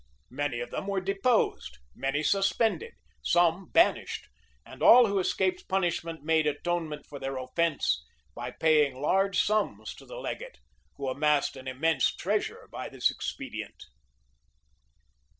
[0.19, 4.29] [*] Many of them were deposed; many suspended; some banished;
[4.65, 8.03] and all who escaped punishment made atonement for their offence,
[8.33, 10.57] by paying large sums to the legate,
[10.95, 13.83] who amassed an immense treasure by this expedient.